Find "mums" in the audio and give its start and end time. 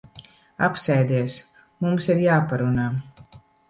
1.87-2.11